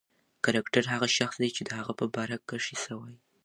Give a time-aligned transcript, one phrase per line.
[0.43, 3.17] کرکټر هغه شخص دئ، چي د هغه په باره کښي څه وايي.